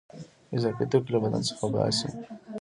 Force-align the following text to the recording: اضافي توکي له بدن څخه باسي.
اضافي 0.55 0.83
توکي 0.91 1.09
له 1.11 1.19
بدن 1.23 1.41
څخه 1.49 1.65
باسي. 1.73 2.09